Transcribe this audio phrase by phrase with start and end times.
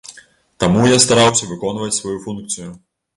[0.61, 2.71] Таму я стараўся выконваць сваю функцыю.